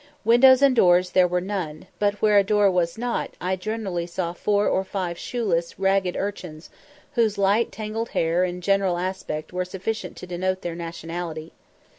[0.25, 4.33] Windows and doors there were none, but, where a door was not, I generally saw
[4.33, 6.71] four or five shoeless, ragged urchins,
[7.13, 11.53] whose light tangled hair and general aspect were sufficient to denote their nationality.